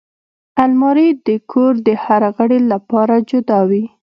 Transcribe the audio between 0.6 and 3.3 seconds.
الماري د کور د هر غړي لپاره